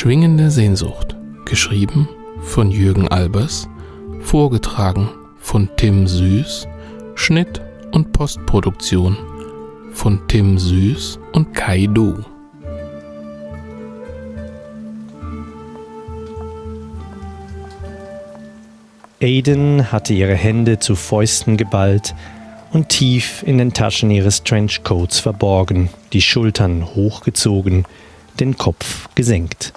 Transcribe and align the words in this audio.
Schwingende 0.00 0.48
Sehnsucht, 0.52 1.16
geschrieben 1.44 2.08
von 2.40 2.70
Jürgen 2.70 3.08
Albers, 3.08 3.68
vorgetragen 4.20 5.08
von 5.38 5.68
Tim 5.76 6.06
Süß, 6.06 6.68
Schnitt 7.16 7.60
und 7.90 8.12
Postproduktion 8.12 9.16
von 9.90 10.20
Tim 10.28 10.56
Süß 10.56 11.18
und 11.32 11.52
Kai 11.52 11.88
Du. 11.92 12.24
Aiden 19.20 19.90
hatte 19.90 20.14
ihre 20.14 20.36
Hände 20.36 20.78
zu 20.78 20.94
Fäusten 20.94 21.56
geballt 21.56 22.14
und 22.72 22.88
tief 22.88 23.42
in 23.42 23.58
den 23.58 23.72
Taschen 23.72 24.12
ihres 24.12 24.44
Trenchcoats 24.44 25.18
verborgen, 25.18 25.90
die 26.12 26.22
Schultern 26.22 26.86
hochgezogen, 26.86 27.84
den 28.38 28.56
Kopf 28.56 29.08
gesenkt. 29.16 29.72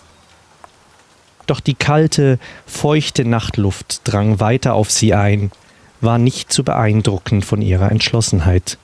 Doch 1.51 1.59
die 1.59 1.73
kalte, 1.73 2.39
feuchte 2.65 3.25
Nachtluft 3.25 3.99
drang 4.05 4.39
weiter 4.39 4.73
auf 4.73 4.89
sie 4.89 5.13
ein, 5.13 5.51
war 5.99 6.17
nicht 6.17 6.53
zu 6.53 6.63
beeindrucken 6.63 7.41
von 7.41 7.61
ihrer 7.61 7.91
Entschlossenheit. 7.91 8.77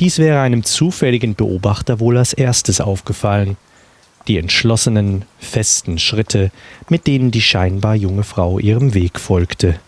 Dies 0.00 0.18
wäre 0.18 0.40
einem 0.40 0.64
zufälligen 0.64 1.36
Beobachter 1.36 2.00
wohl 2.00 2.18
als 2.18 2.32
erstes 2.32 2.80
aufgefallen, 2.80 3.56
die 4.26 4.36
entschlossenen, 4.36 5.24
festen 5.38 6.00
Schritte, 6.00 6.50
mit 6.88 7.06
denen 7.06 7.30
die 7.30 7.40
scheinbar 7.40 7.94
junge 7.94 8.24
Frau 8.24 8.58
ihrem 8.58 8.92
Weg 8.92 9.20
folgte. 9.20 9.78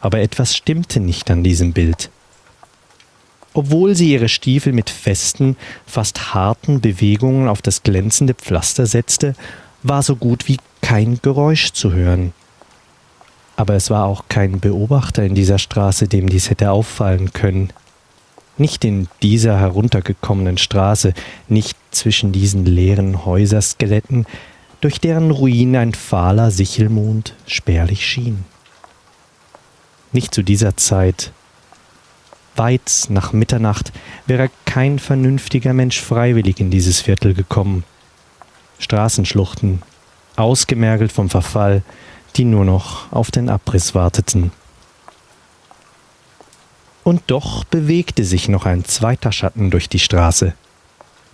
Aber 0.00 0.20
etwas 0.20 0.56
stimmte 0.56 1.00
nicht 1.00 1.28
an 1.28 1.42
diesem 1.42 1.72
Bild. 1.72 2.08
Obwohl 3.52 3.96
sie 3.96 4.12
ihre 4.12 4.28
Stiefel 4.28 4.72
mit 4.72 4.90
festen, 4.90 5.56
fast 5.86 6.34
harten 6.34 6.80
Bewegungen 6.80 7.48
auf 7.48 7.62
das 7.62 7.82
glänzende 7.82 8.34
Pflaster 8.34 8.86
setzte, 8.86 9.34
war 9.82 10.02
so 10.02 10.16
gut 10.16 10.48
wie 10.48 10.58
kein 10.80 11.20
Geräusch 11.22 11.72
zu 11.72 11.92
hören. 11.92 12.32
Aber 13.56 13.74
es 13.74 13.90
war 13.90 14.06
auch 14.06 14.24
kein 14.28 14.60
Beobachter 14.60 15.24
in 15.24 15.34
dieser 15.34 15.58
Straße, 15.58 16.08
dem 16.08 16.28
dies 16.28 16.50
hätte 16.50 16.70
auffallen 16.70 17.32
können. 17.32 17.72
Nicht 18.58 18.84
in 18.84 19.08
dieser 19.22 19.58
heruntergekommenen 19.58 20.58
Straße, 20.58 21.14
nicht 21.48 21.76
zwischen 21.90 22.32
diesen 22.32 22.64
leeren 22.64 23.24
Häuserskeletten, 23.24 24.26
durch 24.80 25.00
deren 25.00 25.30
Ruinen 25.30 25.76
ein 25.76 25.94
fahler 25.94 26.50
Sichelmond 26.50 27.34
spärlich 27.46 28.06
schien. 28.06 28.44
Nicht 30.12 30.34
zu 30.34 30.42
dieser 30.42 30.76
Zeit, 30.76 31.32
Weit 32.56 33.06
nach 33.08 33.32
Mitternacht 33.32 33.92
wäre 34.26 34.50
kein 34.66 34.98
vernünftiger 34.98 35.72
Mensch 35.72 36.00
freiwillig 36.00 36.60
in 36.60 36.70
dieses 36.70 37.00
Viertel 37.00 37.32
gekommen. 37.32 37.84
Straßenschluchten, 38.82 39.82
ausgemergelt 40.36 41.12
vom 41.12 41.30
Verfall, 41.30 41.82
die 42.36 42.44
nur 42.44 42.64
noch 42.64 43.10
auf 43.12 43.30
den 43.30 43.48
Abriss 43.48 43.94
warteten. 43.94 44.52
Und 47.04 47.22
doch 47.26 47.64
bewegte 47.64 48.24
sich 48.24 48.48
noch 48.48 48.64
ein 48.66 48.84
zweiter 48.84 49.32
Schatten 49.32 49.70
durch 49.70 49.88
die 49.88 49.98
Straße. 49.98 50.54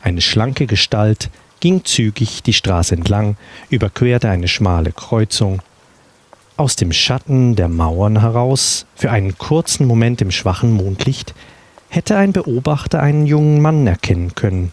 Eine 0.02 0.20
schlanke 0.20 0.66
Gestalt 0.66 1.30
ging 1.60 1.84
zügig 1.84 2.42
die 2.42 2.52
Straße 2.52 2.94
entlang, 2.94 3.36
überquerte 3.69 4.30
eine 4.30 4.48
schmale 4.48 4.92
Kreuzung 4.92 5.60
aus 6.58 6.74
dem 6.74 6.92
Schatten 6.92 7.54
der 7.54 7.69
Mauern 7.69 8.20
heraus, 8.20 8.86
für 8.96 9.12
einen 9.12 9.38
kurzen 9.38 9.86
Moment 9.86 10.20
im 10.20 10.32
schwachen 10.32 10.72
Mondlicht, 10.72 11.34
hätte 11.88 12.16
ein 12.16 12.32
Beobachter 12.32 13.00
einen 13.00 13.26
jungen 13.26 13.60
Mann 13.62 13.86
erkennen 13.86 14.34
können. 14.34 14.72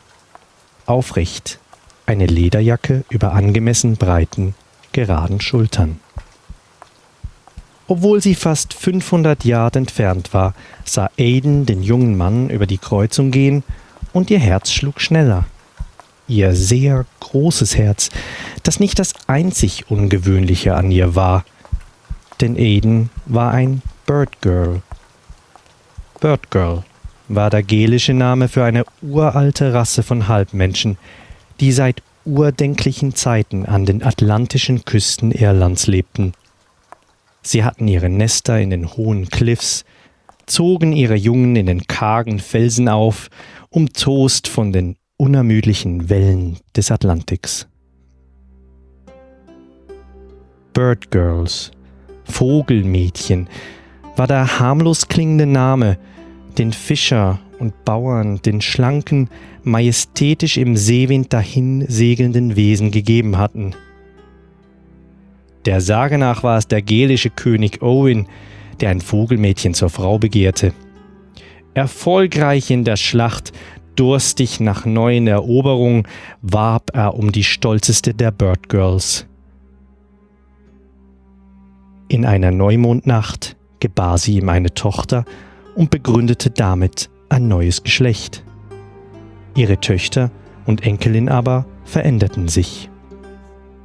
Aufrecht, 0.87 1.59
eine 2.05 2.25
Lederjacke 2.25 3.03
über 3.09 3.33
angemessen 3.33 3.95
breiten, 3.97 4.55
geraden 4.91 5.41
Schultern. 5.41 5.99
Obwohl 7.87 8.21
sie 8.21 8.35
fast 8.35 8.73
500 8.73 9.45
Yard 9.45 9.75
entfernt 9.75 10.33
war, 10.33 10.53
sah 10.85 11.09
Aiden 11.19 11.65
den 11.65 11.83
jungen 11.83 12.17
Mann 12.17 12.49
über 12.49 12.65
die 12.65 12.79
Kreuzung 12.79 13.29
gehen 13.31 13.63
und 14.11 14.31
ihr 14.31 14.39
Herz 14.39 14.71
schlug 14.71 14.99
schneller. 14.99 15.45
Ihr 16.27 16.55
sehr 16.55 17.05
großes 17.19 17.77
Herz, 17.77 18.09
das 18.63 18.79
nicht 18.79 18.97
das 18.97 19.13
einzig 19.27 19.91
Ungewöhnliche 19.91 20.73
an 20.73 20.89
ihr 20.89 21.15
war, 21.15 21.45
denn 22.41 22.57
Aiden 22.57 23.11
war 23.27 23.51
ein 23.51 23.83
Bird 24.07 24.41
Girl. 24.41 24.81
Bird 26.19 26.49
Girl 26.49 26.83
war 27.27 27.51
der 27.51 27.61
gelische 27.61 28.13
Name 28.13 28.47
für 28.47 28.63
eine 28.63 28.85
uralte 29.01 29.73
Rasse 29.73 30.01
von 30.01 30.27
Halbmenschen, 30.27 30.97
die 31.59 31.71
seit 31.71 32.01
urdenklichen 32.25 33.15
Zeiten 33.15 33.65
an 33.65 33.85
den 33.85 34.03
atlantischen 34.03 34.83
Küsten 34.83 35.31
Irlands 35.31 35.87
lebten. 35.87 36.33
Sie 37.41 37.63
hatten 37.63 37.87
ihre 37.87 38.09
Nester 38.09 38.59
in 38.59 38.71
den 38.71 38.97
hohen 38.97 39.29
Cliffs, 39.29 39.85
zogen 40.47 40.91
ihre 40.93 41.15
Jungen 41.15 41.55
in 41.55 41.67
den 41.67 41.85
kargen 41.85 42.39
Felsen 42.39 42.89
auf, 42.89 43.29
umtost 43.69 44.47
von 44.47 44.73
den 44.73 44.95
unermüdlichen 45.17 46.09
Wellen 46.09 46.57
des 46.75 46.91
Atlantiks. 46.91 47.67
Bird 50.73 51.09
Girls 51.11 51.71
Vogelmädchen 52.25 53.47
war 54.15 54.27
der 54.27 54.59
harmlos 54.59 55.07
klingende 55.07 55.45
Name, 55.45 55.97
den 56.57 56.73
Fischer 56.73 57.39
und 57.59 57.85
Bauern 57.85 58.41
den 58.41 58.61
schlanken, 58.61 59.29
majestätisch 59.63 60.57
im 60.57 60.75
Seewind 60.77 61.33
dahin 61.33 61.85
segelnden 61.87 62.55
Wesen 62.55 62.91
gegeben 62.91 63.37
hatten. 63.37 63.75
Der 65.65 65.81
Sage 65.81 66.17
nach 66.17 66.43
war 66.43 66.57
es 66.57 66.67
der 66.67 66.81
gälische 66.81 67.29
König 67.29 67.81
Owen, 67.81 68.27
der 68.79 68.89
ein 68.89 69.01
Vogelmädchen 69.01 69.73
zur 69.73 69.89
Frau 69.89 70.19
begehrte. 70.19 70.73
Erfolgreich 71.73 72.69
in 72.69 72.83
der 72.83 72.97
Schlacht, 72.97 73.51
durstig 73.95 74.59
nach 74.59 74.85
neuen 74.85 75.27
Eroberungen, 75.27 76.07
warb 76.41 76.91
er 76.93 77.15
um 77.15 77.31
die 77.31 77.43
stolzeste 77.43 78.13
der 78.13 78.31
Bird 78.31 78.69
Girls. 78.69 79.25
In 82.07 82.25
einer 82.25 82.51
Neumondnacht 82.51 83.55
gebar 83.79 84.17
sie 84.17 84.37
ihm 84.37 84.49
eine 84.49 84.73
Tochter 84.73 85.25
und 85.75 85.89
begründete 85.89 86.49
damit 86.49 87.09
ein 87.35 87.49
neues 87.49 87.83
Geschlecht. 87.83 88.43
Ihre 89.55 89.79
Töchter 89.81 90.31
und 90.65 90.85
Enkelin 90.85 91.27
aber 91.27 91.65
veränderten 91.83 92.47
sich. 92.47 92.89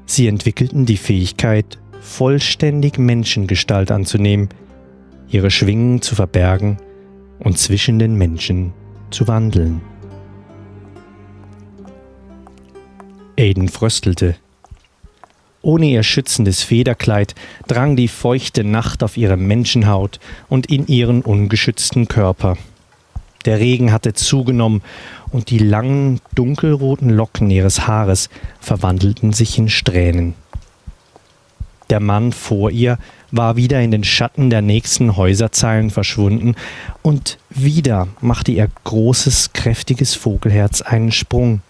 Sie 0.07 0.29
entwickelten 0.29 0.87
die 0.87 0.97
Fähigkeit, 0.97 1.79
vollständig 2.01 2.99
Menschengestalt 2.99 3.91
anzunehmen, 3.91 4.49
ihre 5.29 5.51
Schwingen 5.51 6.01
zu 6.01 6.15
verbergen 6.15 6.79
und 7.41 7.59
zwischen 7.59 7.99
den 7.99 8.15
Menschen 8.15 8.73
zu 9.11 9.27
wandeln. 9.27 9.81
Aiden 13.37 13.69
fröstelte 13.69 14.37
ohne 15.63 15.87
ihr 15.87 16.03
schützendes 16.03 16.63
Federkleid 16.63 17.35
drang 17.67 17.95
die 17.95 18.09
feuchte 18.09 18.65
Nacht 18.65 19.03
auf 19.03 19.19
ihre 19.19 19.37
Menschenhaut 19.37 20.19
und 20.49 20.67
in 20.67 20.87
ihren 20.87 21.21
ungeschützten 21.21 22.09
Körper. 22.09 22.57
Der 23.47 23.59
Regen 23.59 23.93
hatte 23.93 24.13
zugenommen 24.13 24.83
und 25.31 25.51
die 25.51 25.59
langen, 25.59 26.21
dunkelroten 26.35 27.11
Locken 27.11 27.51
ihres 27.51 27.87
Haares 27.87 28.29
verwandelten 28.61 29.33
sich 29.33 29.57
in 29.57 29.69
Strähnen. 29.69 30.35
Der 31.89 32.01
Mann 32.01 32.33
vor 32.33 32.71
ihr 32.71 32.99
war 33.33 33.57
wieder 33.57 33.81
in 33.81 33.91
den 33.91 34.05
Schatten 34.05 34.51
der 34.51 34.63
nächsten 34.63 35.17
Häuserzeilen 35.17 35.91
verschwunden, 35.91 36.55
und 37.03 37.39
wieder 37.49 38.09
machte 38.21 38.53
ihr 38.53 38.69
großes, 38.85 39.53
kräftiges 39.53 40.15
Vogelherz 40.15 40.83
einen 40.83 41.11
Sprung. 41.11 41.63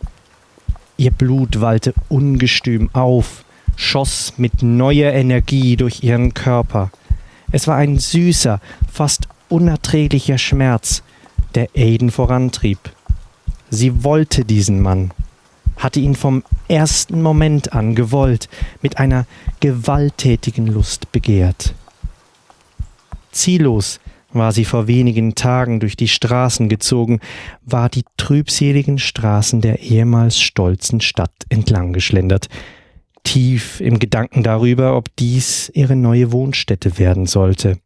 Ihr 0.97 1.11
Blut 1.11 1.61
wallte 1.61 1.95
ungestüm 2.09 2.91
auf, 2.93 3.45
schoss 3.77 4.35
mit 4.37 4.63
neuer 4.63 5.13
Energie 5.13 5.77
durch 5.77 6.03
ihren 6.03 6.35
Körper. 6.35 6.91
Es 7.53 7.67
war 7.67 7.77
ein 7.77 7.99
süßer, 7.99 8.61
fast 8.93 9.29
unerträglicher 9.49 10.37
Schmerz, 10.37 11.03
der 11.55 11.69
Aiden 11.77 12.11
vorantrieb. 12.11 12.79
Sie 13.71 14.05
wollte 14.05 14.45
diesen 14.45 14.81
Mann, 14.81 15.13
hatte 15.77 16.01
ihn 16.01 16.15
vom 16.15 16.43
ersten 16.69 17.23
Moment 17.23 17.73
an 17.73 17.95
gewollt, 17.95 18.49
mit 18.83 18.99
einer 18.99 19.27
gewalttätigen 19.61 20.67
Lust 20.67 21.13
begehrt. 21.13 21.75
Ziellos 23.33 24.01
war 24.33 24.53
sie 24.53 24.65
vor 24.65 24.87
wenigen 24.87 25.35
Tagen 25.35 25.81
durch 25.81 25.97
die 25.97 26.09
Straßen 26.09 26.69
gezogen, 26.69 27.21
war 27.63 27.89
die 27.89 28.05
trübseligen 28.17 28.99
Straßen 28.99 29.61
der 29.61 29.81
ehemals 29.81 30.41
stolzen 30.41 31.01
Stadt 31.01 31.33
entlang 31.49 31.93
geschlendert, 31.93 32.49
tief 33.25 33.81
im 33.81 33.99
Gedanken 33.99 34.43
darüber, 34.43 34.97
ob 34.97 35.15
dies 35.17 35.71
ihre 35.75 35.97
neue 35.97 36.33
Wohnstätte 36.33 36.99
werden 36.99 37.27
sollte. 37.27 37.79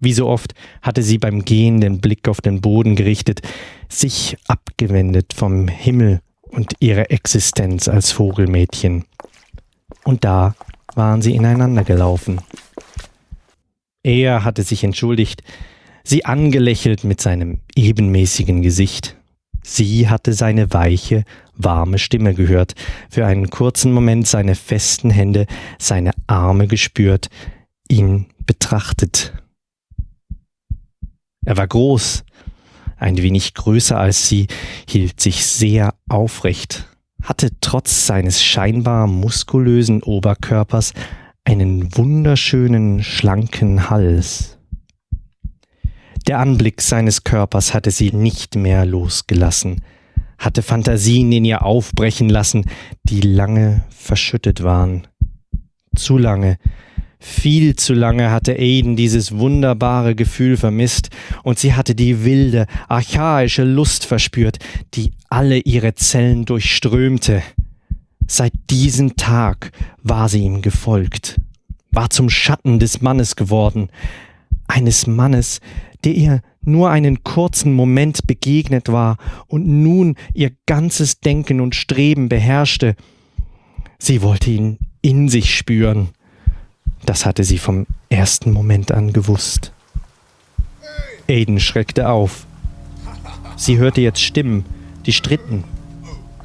Wie 0.00 0.12
so 0.12 0.28
oft 0.28 0.54
hatte 0.82 1.02
sie 1.02 1.18
beim 1.18 1.44
Gehen 1.44 1.80
den 1.80 2.00
Blick 2.00 2.28
auf 2.28 2.40
den 2.40 2.60
Boden 2.60 2.96
gerichtet, 2.96 3.40
sich 3.88 4.36
abgewendet 4.46 5.32
vom 5.34 5.68
Himmel 5.68 6.20
und 6.42 6.74
ihre 6.80 7.10
Existenz 7.10 7.88
als 7.88 8.12
Vogelmädchen. 8.12 9.04
Und 10.04 10.24
da 10.24 10.54
waren 10.94 11.22
sie 11.22 11.34
ineinander 11.34 11.84
gelaufen. 11.84 12.40
Er 14.02 14.44
hatte 14.44 14.62
sich 14.62 14.84
entschuldigt, 14.84 15.42
sie 16.04 16.24
angelächelt 16.24 17.04
mit 17.04 17.20
seinem 17.20 17.60
ebenmäßigen 17.74 18.62
Gesicht. 18.62 19.16
Sie 19.62 20.08
hatte 20.10 20.34
seine 20.34 20.72
weiche, 20.74 21.24
warme 21.56 21.98
Stimme 21.98 22.34
gehört, 22.34 22.74
für 23.08 23.24
einen 23.24 23.48
kurzen 23.48 23.92
Moment 23.92 24.26
seine 24.26 24.54
festen 24.54 25.08
Hände, 25.08 25.46
seine 25.78 26.10
Arme 26.26 26.68
gespürt, 26.68 27.30
ihn 27.88 28.26
betrachtet. 28.44 29.32
Er 31.44 31.56
war 31.56 31.66
groß, 31.66 32.24
ein 32.96 33.18
wenig 33.18 33.54
größer 33.54 33.98
als 33.98 34.28
sie, 34.28 34.46
hielt 34.88 35.20
sich 35.20 35.44
sehr 35.44 35.94
aufrecht, 36.08 36.86
hatte 37.22 37.50
trotz 37.60 38.06
seines 38.06 38.42
scheinbar 38.42 39.06
muskulösen 39.06 40.02
Oberkörpers 40.02 40.94
einen 41.44 41.94
wunderschönen, 41.96 43.02
schlanken 43.02 43.90
Hals. 43.90 44.58
Der 46.26 46.38
Anblick 46.38 46.80
seines 46.80 47.24
Körpers 47.24 47.74
hatte 47.74 47.90
sie 47.90 48.10
nicht 48.12 48.56
mehr 48.56 48.86
losgelassen, 48.86 49.84
hatte 50.38 50.62
Fantasien 50.62 51.30
in 51.32 51.44
ihr 51.44 51.62
aufbrechen 51.62 52.30
lassen, 52.30 52.64
die 53.02 53.20
lange 53.20 53.84
verschüttet 53.90 54.62
waren. 54.62 55.06
Zu 55.94 56.16
lange, 56.16 56.56
viel 57.24 57.74
zu 57.74 57.94
lange 57.94 58.30
hatte 58.30 58.54
Aiden 58.58 58.96
dieses 58.96 59.38
wunderbare 59.38 60.14
Gefühl 60.14 60.58
vermisst, 60.58 61.08
und 61.42 61.58
sie 61.58 61.72
hatte 61.72 61.94
die 61.94 62.24
wilde, 62.24 62.66
archaische 62.86 63.64
Lust 63.64 64.04
verspürt, 64.04 64.58
die 64.92 65.12
alle 65.30 65.58
ihre 65.58 65.94
Zellen 65.94 66.44
durchströmte. 66.44 67.42
Seit 68.26 68.52
diesem 68.68 69.16
Tag 69.16 69.72
war 70.02 70.28
sie 70.28 70.40
ihm 70.40 70.60
gefolgt, 70.60 71.40
war 71.92 72.10
zum 72.10 72.28
Schatten 72.28 72.78
des 72.78 73.00
Mannes 73.00 73.36
geworden, 73.36 73.88
eines 74.66 75.06
Mannes, 75.06 75.60
der 76.04 76.14
ihr 76.14 76.42
nur 76.60 76.90
einen 76.90 77.24
kurzen 77.24 77.72
Moment 77.72 78.26
begegnet 78.26 78.92
war 78.92 79.16
und 79.46 79.66
nun 79.66 80.16
ihr 80.34 80.52
ganzes 80.66 81.20
Denken 81.20 81.62
und 81.62 81.74
Streben 81.74 82.28
beherrschte. 82.28 82.96
Sie 83.98 84.20
wollte 84.20 84.50
ihn 84.50 84.78
in 85.00 85.30
sich 85.30 85.54
spüren. 85.56 86.10
Das 87.06 87.26
hatte 87.26 87.44
sie 87.44 87.58
vom 87.58 87.86
ersten 88.08 88.52
Moment 88.52 88.92
an 88.92 89.12
gewusst. 89.12 89.72
Aiden 91.28 91.60
schreckte 91.60 92.08
auf. 92.08 92.46
Sie 93.56 93.78
hörte 93.78 94.00
jetzt 94.00 94.22
Stimmen, 94.22 94.64
die 95.06 95.12
stritten. 95.12 95.64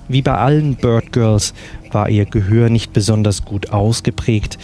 Wie 0.08 0.22
bei 0.22 0.36
allen 0.36 0.76
Bird 0.76 1.12
Girls 1.12 1.54
war 1.92 2.10
ihr 2.10 2.26
Gehör 2.26 2.70
nicht 2.70 2.94
besonders 2.94 3.46
gut 3.46 3.72
ausgeprägt, 3.72 4.58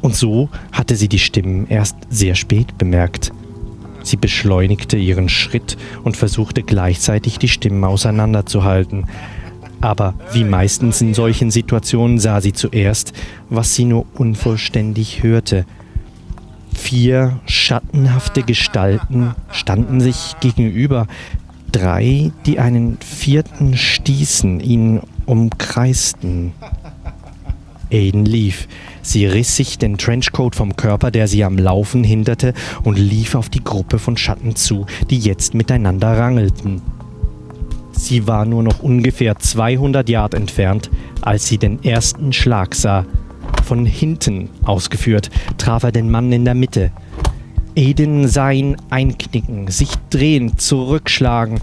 und 0.00 0.14
so 0.14 0.48
hatte 0.70 0.94
sie 0.94 1.08
die 1.08 1.18
Stimmen 1.18 1.66
erst 1.68 1.96
sehr 2.08 2.36
spät 2.36 2.78
bemerkt. 2.78 3.32
Sie 4.04 4.16
beschleunigte 4.16 4.96
ihren 4.96 5.28
Schritt 5.28 5.76
und 6.04 6.16
versuchte 6.16 6.62
gleichzeitig 6.62 7.38
die 7.38 7.48
Stimmen 7.48 7.82
auseinanderzuhalten. 7.84 9.06
Aber 9.80 10.14
wie 10.32 10.44
meistens 10.44 11.00
in 11.00 11.14
solchen 11.14 11.50
Situationen 11.50 12.18
sah 12.18 12.40
sie 12.40 12.52
zuerst, 12.52 13.12
was 13.48 13.74
sie 13.74 13.84
nur 13.84 14.06
unvollständig 14.14 15.22
hörte. 15.22 15.64
Vier 16.74 17.40
schattenhafte 17.46 18.42
Gestalten 18.42 19.34
standen 19.50 20.00
sich 20.00 20.36
gegenüber, 20.40 21.06
drei, 21.72 22.32
die 22.46 22.58
einen 22.58 22.98
vierten 23.00 23.76
stießen, 23.76 24.60
ihn 24.60 25.00
umkreisten. 25.26 26.52
Aiden 27.90 28.24
lief. 28.24 28.68
Sie 29.02 29.26
riss 29.26 29.56
sich 29.56 29.78
den 29.78 29.96
Trenchcoat 29.96 30.54
vom 30.54 30.76
Körper, 30.76 31.10
der 31.10 31.28
sie 31.28 31.44
am 31.44 31.56
Laufen 31.56 32.04
hinderte, 32.04 32.52
und 32.84 32.98
lief 32.98 33.34
auf 33.34 33.48
die 33.48 33.64
Gruppe 33.64 33.98
von 33.98 34.16
Schatten 34.16 34.56
zu, 34.56 34.86
die 35.08 35.18
jetzt 35.18 35.54
miteinander 35.54 36.18
rangelten. 36.18 36.82
Sie 37.98 38.28
war 38.28 38.44
nur 38.44 38.62
noch 38.62 38.80
ungefähr 38.80 39.36
200 39.38 40.08
Yard 40.08 40.32
entfernt, 40.34 40.88
als 41.20 41.48
sie 41.48 41.58
den 41.58 41.82
ersten 41.82 42.32
Schlag 42.32 42.76
sah. 42.76 43.04
Von 43.64 43.84
hinten 43.84 44.48
ausgeführt 44.64 45.30
traf 45.58 45.82
er 45.82 45.90
den 45.90 46.08
Mann 46.08 46.32
in 46.32 46.44
der 46.44 46.54
Mitte. 46.54 46.92
Aiden 47.76 48.28
sah 48.28 48.52
ihn 48.52 48.76
einknicken, 48.88 49.66
sich 49.66 49.90
drehen, 50.10 50.56
zurückschlagen. 50.56 51.60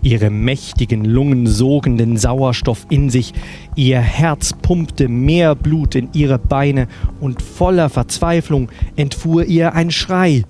Ihre 0.00 0.30
mächtigen 0.30 1.04
Lungen 1.04 1.48
sogen 1.48 1.98
den 1.98 2.16
Sauerstoff 2.16 2.86
in 2.88 3.10
sich, 3.10 3.34
ihr 3.74 3.98
Herz 3.98 4.52
pumpte 4.52 5.08
mehr 5.08 5.56
Blut 5.56 5.96
in 5.96 6.08
ihre 6.12 6.38
Beine 6.38 6.86
und 7.20 7.42
voller 7.42 7.88
Verzweiflung 7.88 8.68
entfuhr 8.94 9.44
ihr 9.44 9.74
ein 9.74 9.90
Schrei. 9.90 10.44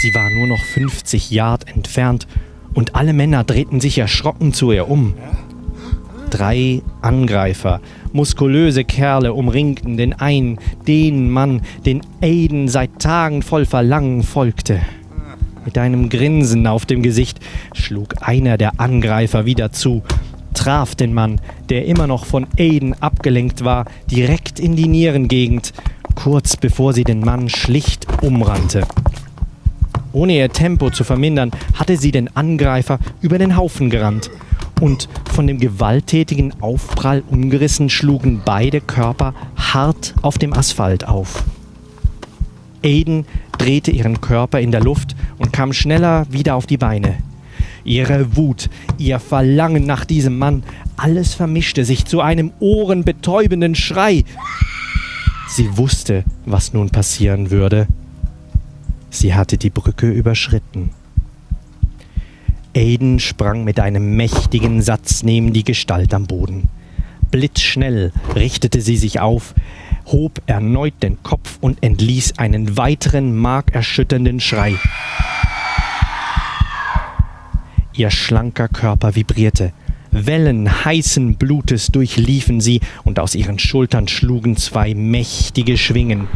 Sie 0.00 0.14
war 0.14 0.30
nur 0.30 0.46
noch 0.46 0.62
50 0.62 1.32
Yard 1.32 1.66
entfernt 1.74 2.28
und 2.72 2.94
alle 2.94 3.12
Männer 3.12 3.42
drehten 3.42 3.80
sich 3.80 3.98
erschrocken 3.98 4.52
zu 4.52 4.70
ihr 4.70 4.88
um. 4.88 5.14
Drei 6.30 6.82
Angreifer, 7.02 7.80
muskulöse 8.12 8.84
Kerle 8.84 9.32
umringten 9.32 9.96
den 9.96 10.12
einen, 10.12 10.60
den 10.86 11.28
Mann, 11.30 11.62
den 11.84 12.02
Aiden 12.22 12.68
seit 12.68 13.00
Tagen 13.00 13.42
voll 13.42 13.66
Verlangen 13.66 14.22
folgte. 14.22 14.80
Mit 15.64 15.76
einem 15.76 16.10
Grinsen 16.10 16.68
auf 16.68 16.86
dem 16.86 17.02
Gesicht 17.02 17.40
schlug 17.72 18.14
einer 18.20 18.56
der 18.56 18.78
Angreifer 18.78 19.46
wieder 19.46 19.72
zu, 19.72 20.04
traf 20.54 20.94
den 20.94 21.12
Mann, 21.12 21.40
der 21.70 21.86
immer 21.86 22.06
noch 22.06 22.24
von 22.24 22.46
Aiden 22.56 22.94
abgelenkt 23.02 23.64
war, 23.64 23.84
direkt 24.08 24.60
in 24.60 24.76
die 24.76 24.86
Nierengegend, 24.86 25.72
kurz 26.14 26.56
bevor 26.56 26.92
sie 26.92 27.04
den 27.04 27.18
Mann 27.18 27.48
schlicht 27.48 28.06
umrannte. 28.22 28.86
Ohne 30.12 30.36
ihr 30.36 30.48
Tempo 30.50 30.90
zu 30.90 31.04
vermindern, 31.04 31.50
hatte 31.74 31.96
sie 31.96 32.10
den 32.10 32.34
Angreifer 32.36 32.98
über 33.20 33.38
den 33.38 33.56
Haufen 33.56 33.90
gerannt. 33.90 34.30
Und 34.80 35.08
von 35.32 35.46
dem 35.46 35.58
gewalttätigen 35.58 36.54
Aufprall 36.62 37.22
umgerissen 37.28 37.90
schlugen 37.90 38.42
beide 38.44 38.80
Körper 38.80 39.34
hart 39.56 40.14
auf 40.22 40.38
dem 40.38 40.52
Asphalt 40.52 41.06
auf. 41.06 41.44
Aiden 42.84 43.26
drehte 43.58 43.90
ihren 43.90 44.20
Körper 44.20 44.60
in 44.60 44.70
der 44.70 44.80
Luft 44.80 45.16
und 45.38 45.52
kam 45.52 45.72
schneller 45.72 46.26
wieder 46.30 46.54
auf 46.54 46.66
die 46.66 46.76
Beine. 46.76 47.16
Ihre 47.84 48.36
Wut, 48.36 48.70
ihr 48.98 49.18
Verlangen 49.18 49.84
nach 49.84 50.04
diesem 50.04 50.38
Mann, 50.38 50.62
alles 50.96 51.34
vermischte 51.34 51.84
sich 51.84 52.04
zu 52.04 52.20
einem 52.20 52.52
ohrenbetäubenden 52.60 53.74
Schrei. 53.74 54.24
Sie 55.48 55.76
wusste, 55.76 56.24
was 56.44 56.72
nun 56.72 56.90
passieren 56.90 57.50
würde. 57.50 57.88
Sie 59.10 59.34
hatte 59.34 59.58
die 59.58 59.70
Brücke 59.70 60.10
überschritten. 60.10 60.90
Aiden 62.74 63.18
sprang 63.18 63.64
mit 63.64 63.80
einem 63.80 64.16
mächtigen 64.16 64.82
Satz 64.82 65.22
neben 65.22 65.52
die 65.52 65.64
Gestalt 65.64 66.14
am 66.14 66.26
Boden. 66.26 66.68
Blitzschnell 67.30 68.12
richtete 68.34 68.80
sie 68.80 68.96
sich 68.96 69.20
auf, 69.20 69.54
hob 70.06 70.40
erneut 70.46 71.02
den 71.02 71.22
Kopf 71.22 71.58
und 71.60 71.82
entließ 71.82 72.38
einen 72.38 72.76
weiteren 72.76 73.36
markerschütternden 73.36 74.40
Schrei. 74.40 74.74
Ihr 77.94 78.10
schlanker 78.10 78.68
Körper 78.68 79.16
vibrierte. 79.16 79.72
Wellen 80.10 80.84
heißen 80.84 81.34
Blutes 81.34 81.88
durchliefen 81.88 82.60
sie 82.60 82.80
und 83.04 83.18
aus 83.18 83.34
ihren 83.34 83.58
Schultern 83.58 84.08
schlugen 84.08 84.56
zwei 84.56 84.94
mächtige 84.94 85.76
Schwingen. 85.76 86.28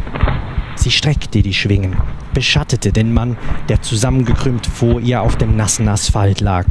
Sie 0.75 0.91
streckte 0.91 1.41
die 1.41 1.53
Schwingen, 1.53 1.95
beschattete 2.33 2.91
den 2.91 3.13
Mann, 3.13 3.37
der 3.69 3.81
zusammengekrümmt 3.81 4.65
vor 4.67 4.99
ihr 4.99 5.21
auf 5.21 5.37
dem 5.37 5.55
nassen 5.55 5.87
Asphalt 5.87 6.41
lag. 6.41 6.65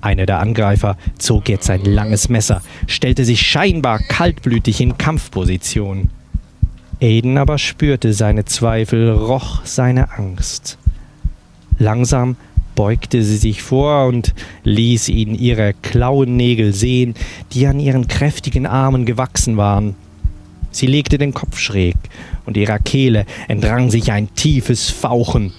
Einer 0.00 0.26
der 0.26 0.40
Angreifer 0.40 0.96
zog 1.18 1.48
jetzt 1.48 1.70
ein 1.70 1.84
langes 1.84 2.28
Messer, 2.28 2.60
stellte 2.88 3.24
sich 3.24 3.40
scheinbar 3.42 4.00
kaltblütig 4.00 4.80
in 4.80 4.98
Kampfposition. 4.98 6.10
Aiden 7.00 7.38
aber 7.38 7.58
spürte 7.58 8.12
seine 8.12 8.44
Zweifel, 8.44 9.10
roch 9.10 9.64
seine 9.64 10.10
Angst. 10.18 10.78
Langsam 11.78 12.36
beugte 12.74 13.22
sie 13.22 13.36
sich 13.36 13.62
vor 13.62 14.06
und 14.06 14.34
ließ 14.64 15.08
ihn 15.08 15.34
ihre 15.34 15.74
Klauennägel 15.82 16.72
sehen, 16.72 17.14
die 17.52 17.66
an 17.66 17.78
ihren 17.80 18.08
kräftigen 18.08 18.66
Armen 18.66 19.04
gewachsen 19.04 19.56
waren. 19.56 19.94
Sie 20.72 20.86
legte 20.86 21.18
den 21.18 21.34
Kopf 21.34 21.58
schräg, 21.58 21.96
und 22.44 22.56
ihrer 22.56 22.78
Kehle 22.78 23.26
entrang 23.46 23.90
sich 23.90 24.10
ein 24.10 24.34
tiefes 24.34 24.90
Fauchen. 24.90 25.52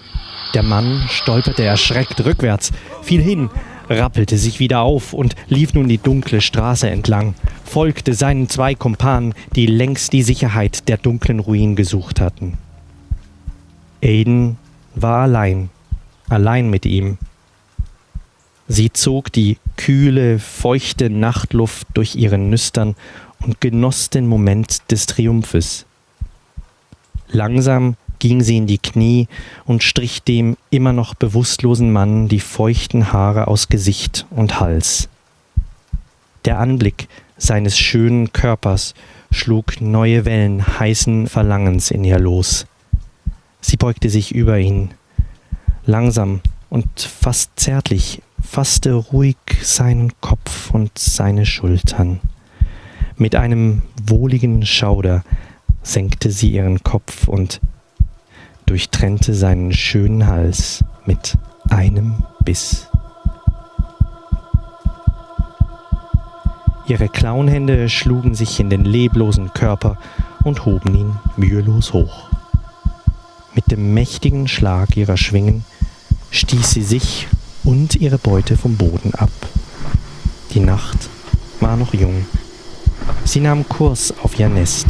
Der 0.54 0.64
Mann 0.64 1.06
stolperte 1.10 1.64
erschreckt 1.64 2.26
rückwärts, 2.26 2.72
fiel 3.02 3.22
hin, 3.22 3.50
rappelte 3.90 4.38
sich 4.38 4.60
wieder 4.60 4.82
auf 4.82 5.14
und 5.14 5.36
lief 5.48 5.74
nun 5.74 5.88
die 5.88 5.98
dunkle 5.98 6.42
Straße 6.42 6.90
entlang, 6.90 7.36
folgte 7.64 8.14
seinen 8.14 8.50
zwei 8.50 8.76
Kumpanen, 8.76 9.34
die 9.56 9.66
längst 9.66 10.14
die 10.14 10.24
Sicherheit 10.24 10.88
der 10.90 10.98
dunklen 10.98 11.40
Ruinen 11.40 11.76
gesucht 11.76 12.20
hatten. 12.20 12.58
Aiden 14.04 14.58
war 14.96 15.24
allein, 15.24 15.70
allein 16.30 16.70
mit 16.70 16.86
ihm. 16.86 17.18
Sie 18.68 18.92
zog 18.92 19.32
die 19.32 19.58
kühle, 19.76 20.40
feuchte 20.40 21.10
Nachtluft 21.10 21.88
durch 21.94 22.16
ihren 22.16 22.50
Nüstern 22.50 22.96
und 23.44 23.62
genoss 23.62 24.10
den 24.10 24.28
Moment 24.28 24.92
des 24.92 25.06
Triumphes. 25.06 25.86
Langsam 27.28 27.96
ging 28.20 28.42
sie 28.42 28.58
in 28.58 28.68
die 28.68 28.78
Knie 28.78 29.28
und 29.66 29.84
strich 29.84 30.24
dem 30.24 30.56
immer 30.70 30.94
noch 30.94 31.14
bewusstlosen 31.14 31.92
Mann 31.92 32.30
die 32.30 32.40
feuchten 32.40 33.12
Haare 33.12 33.48
aus 33.48 33.68
Gesicht 33.68 34.26
und 34.30 34.60
Hals. 34.60 35.10
Der 36.46 36.60
Anblick 36.60 37.08
seines 37.38 37.78
schönen 37.78 38.32
Körpers 38.32 38.94
schlug 39.32 39.82
neue 39.82 40.26
Wellen 40.26 40.80
heißen 40.80 41.28
Verlangens 41.28 41.92
in 41.92 42.04
ihr 42.04 42.20
los. 42.20 42.66
Sie 43.60 43.78
beugte 43.78 44.10
sich 44.10 44.34
über 44.34 44.60
ihn. 44.60 44.92
Langsam 45.86 46.42
und 46.70 46.88
fast 47.02 47.52
zärtlich 47.56 48.22
fasste 48.42 48.94
ruhig 48.94 49.38
seinen 49.62 50.12
Kopf 50.22 50.72
und 50.72 50.98
seine 50.98 51.46
Schultern. 51.46 52.20
Mit 53.24 53.38
einem 53.38 53.84
wohligen 54.06 54.66
Schauder 54.66 55.24
senkte 55.82 56.30
sie 56.30 56.52
ihren 56.52 56.84
Kopf 56.84 57.30
und 57.30 57.62
durchtrennte 58.66 59.34
seinen 59.34 59.72
schönen 59.72 60.28
Hals 60.28 60.84
mit 61.06 61.38
einem 61.70 62.26
Biss. 62.44 62.90
Ihre 66.86 67.08
Klauenhände 67.08 67.88
schlugen 67.88 68.36
sich 68.36 68.60
in 68.60 68.70
den 68.70 68.84
leblosen 68.84 69.54
Körper 69.54 69.98
und 70.44 70.66
hoben 70.66 70.94
ihn 70.94 71.16
mühelos 71.38 71.94
hoch. 71.94 72.28
Mit 73.56 73.72
dem 73.72 73.94
mächtigen 73.94 74.50
Schlag 74.50 74.98
ihrer 74.98 75.16
Schwingen 75.16 75.64
stieß 76.32 76.72
sie 76.72 76.84
sich 76.84 77.30
und 77.64 77.96
ihre 77.96 78.18
Beute 78.18 78.58
vom 78.58 78.76
Boden 78.76 79.16
ab. 79.16 79.32
Die 80.54 80.60
Nacht 80.60 81.10
war 81.62 81.78
noch 81.78 81.94
jung. 81.94 82.26
Sie 83.26 83.40
nahm 83.40 83.68
Kurs 83.68 84.14
auf 84.22 84.38
ihr 84.40 84.50
Nest, 84.50 84.88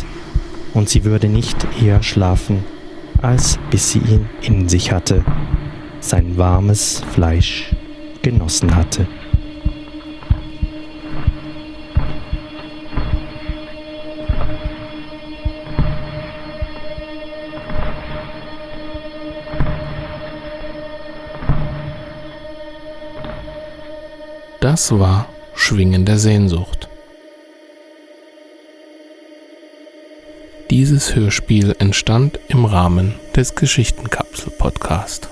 und 0.73 0.89
sie 0.89 1.03
würde 1.03 1.29
nicht 1.29 1.67
eher 1.81 2.03
schlafen, 2.03 2.63
als 3.21 3.57
bis 3.69 3.91
sie 3.91 3.99
ihn 3.99 4.29
in 4.41 4.67
sich 4.67 4.91
hatte, 4.91 5.23
sein 5.99 6.37
warmes 6.37 7.01
Fleisch 7.13 7.75
genossen 8.21 8.75
hatte. 8.75 9.07
Das 24.59 24.97
war 24.97 25.27
Schwingen 25.55 26.05
der 26.05 26.17
Sehnsucht. 26.17 26.72
Dieses 30.73 31.13
Hörspiel 31.13 31.75
entstand 31.77 32.39
im 32.47 32.65
Rahmen 32.65 33.13
des 33.35 33.53
Geschichtenkapsel-Podcast. 33.53 35.29